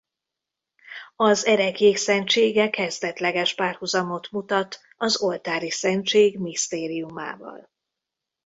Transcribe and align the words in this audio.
Az 1.15 1.45
ereklyék 1.45 1.97
szentsége 1.97 2.69
kezdetleges 2.69 3.55
párhuzamot 3.55 4.31
mutat 4.31 4.79
az 4.97 5.21
oltáriszentség 5.21 6.37
misztériumával. 6.39 7.69